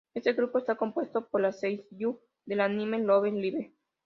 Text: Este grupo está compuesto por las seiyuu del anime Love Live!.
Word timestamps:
Este 0.15 0.33
grupo 0.33 0.57
está 0.57 0.73
compuesto 0.77 1.29
por 1.29 1.41
las 1.41 1.59
seiyuu 1.59 2.17
del 2.47 2.61
anime 2.61 2.97
Love 2.97 3.31
Live!. 3.33 3.71